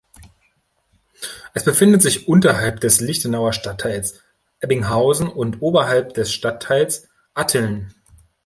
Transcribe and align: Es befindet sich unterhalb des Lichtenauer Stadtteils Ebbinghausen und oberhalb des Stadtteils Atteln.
Es 1.53 1.63
befindet 1.63 2.01
sich 2.01 2.27
unterhalb 2.27 2.79
des 2.79 3.01
Lichtenauer 3.01 3.53
Stadtteils 3.53 4.19
Ebbinghausen 4.59 5.27
und 5.27 5.61
oberhalb 5.61 6.15
des 6.15 6.33
Stadtteils 6.33 7.07
Atteln. 7.35 7.93